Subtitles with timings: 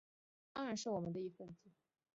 [0.51, 1.69] 当然是我们的一分子